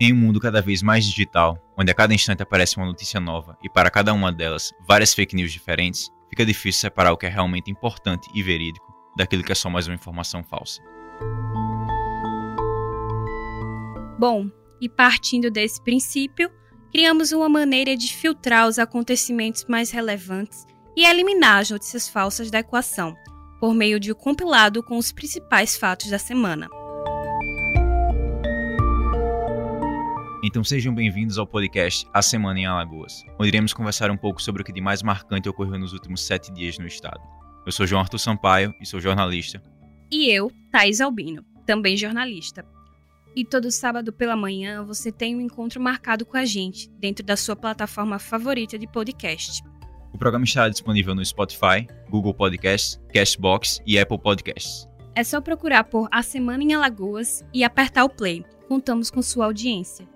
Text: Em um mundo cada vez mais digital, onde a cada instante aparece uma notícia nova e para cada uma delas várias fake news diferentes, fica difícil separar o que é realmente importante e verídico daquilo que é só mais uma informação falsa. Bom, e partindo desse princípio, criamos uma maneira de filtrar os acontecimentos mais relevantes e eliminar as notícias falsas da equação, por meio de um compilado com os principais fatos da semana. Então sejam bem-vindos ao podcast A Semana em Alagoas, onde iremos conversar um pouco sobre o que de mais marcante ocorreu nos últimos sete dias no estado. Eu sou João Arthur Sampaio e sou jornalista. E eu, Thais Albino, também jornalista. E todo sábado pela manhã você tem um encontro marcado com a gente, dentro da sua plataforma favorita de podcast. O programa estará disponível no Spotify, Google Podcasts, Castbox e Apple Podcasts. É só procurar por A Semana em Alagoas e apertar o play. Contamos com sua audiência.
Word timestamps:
Em 0.00 0.12
um 0.12 0.16
mundo 0.16 0.38
cada 0.38 0.62
vez 0.62 0.80
mais 0.80 1.04
digital, 1.04 1.58
onde 1.76 1.90
a 1.90 1.94
cada 1.94 2.14
instante 2.14 2.40
aparece 2.40 2.76
uma 2.76 2.86
notícia 2.86 3.18
nova 3.18 3.58
e 3.64 3.68
para 3.68 3.90
cada 3.90 4.14
uma 4.14 4.30
delas 4.30 4.72
várias 4.86 5.12
fake 5.12 5.34
news 5.34 5.50
diferentes, 5.52 6.08
fica 6.30 6.46
difícil 6.46 6.82
separar 6.82 7.12
o 7.12 7.16
que 7.16 7.26
é 7.26 7.28
realmente 7.28 7.68
importante 7.68 8.30
e 8.32 8.40
verídico 8.40 8.86
daquilo 9.16 9.42
que 9.42 9.50
é 9.50 9.56
só 9.56 9.68
mais 9.68 9.88
uma 9.88 9.96
informação 9.96 10.44
falsa. 10.44 10.80
Bom, 14.20 14.48
e 14.80 14.88
partindo 14.88 15.50
desse 15.50 15.82
princípio, 15.82 16.48
criamos 16.92 17.32
uma 17.32 17.48
maneira 17.48 17.96
de 17.96 18.14
filtrar 18.14 18.68
os 18.68 18.78
acontecimentos 18.78 19.64
mais 19.64 19.90
relevantes 19.90 20.64
e 20.96 21.04
eliminar 21.04 21.58
as 21.58 21.70
notícias 21.70 22.08
falsas 22.08 22.52
da 22.52 22.60
equação, 22.60 23.16
por 23.58 23.74
meio 23.74 23.98
de 23.98 24.12
um 24.12 24.14
compilado 24.14 24.80
com 24.80 24.96
os 24.96 25.10
principais 25.10 25.76
fatos 25.76 26.08
da 26.08 26.20
semana. 26.20 26.68
Então 30.42 30.62
sejam 30.62 30.94
bem-vindos 30.94 31.36
ao 31.36 31.44
podcast 31.44 32.06
A 32.14 32.22
Semana 32.22 32.60
em 32.60 32.64
Alagoas, 32.64 33.24
onde 33.40 33.48
iremos 33.48 33.72
conversar 33.72 34.08
um 34.08 34.16
pouco 34.16 34.40
sobre 34.40 34.62
o 34.62 34.64
que 34.64 34.72
de 34.72 34.80
mais 34.80 35.02
marcante 35.02 35.48
ocorreu 35.48 35.76
nos 35.76 35.92
últimos 35.92 36.24
sete 36.24 36.52
dias 36.52 36.78
no 36.78 36.86
estado. 36.86 37.20
Eu 37.66 37.72
sou 37.72 37.84
João 37.84 38.02
Arthur 38.02 38.20
Sampaio 38.20 38.72
e 38.80 38.86
sou 38.86 39.00
jornalista. 39.00 39.60
E 40.12 40.30
eu, 40.30 40.48
Thais 40.70 41.00
Albino, 41.00 41.44
também 41.66 41.96
jornalista. 41.96 42.64
E 43.34 43.44
todo 43.44 43.68
sábado 43.72 44.12
pela 44.12 44.36
manhã 44.36 44.84
você 44.84 45.10
tem 45.10 45.34
um 45.34 45.40
encontro 45.40 45.80
marcado 45.80 46.24
com 46.24 46.36
a 46.36 46.44
gente, 46.44 46.88
dentro 47.00 47.26
da 47.26 47.36
sua 47.36 47.56
plataforma 47.56 48.20
favorita 48.20 48.78
de 48.78 48.86
podcast. 48.86 49.60
O 50.12 50.18
programa 50.18 50.44
estará 50.44 50.68
disponível 50.68 51.16
no 51.16 51.24
Spotify, 51.24 51.84
Google 52.08 52.32
Podcasts, 52.32 53.00
Castbox 53.12 53.80
e 53.84 53.98
Apple 53.98 54.18
Podcasts. 54.20 54.86
É 55.16 55.24
só 55.24 55.40
procurar 55.40 55.82
por 55.82 56.08
A 56.12 56.22
Semana 56.22 56.62
em 56.62 56.74
Alagoas 56.74 57.44
e 57.52 57.64
apertar 57.64 58.04
o 58.04 58.08
play. 58.08 58.44
Contamos 58.68 59.10
com 59.10 59.20
sua 59.20 59.46
audiência. 59.46 60.06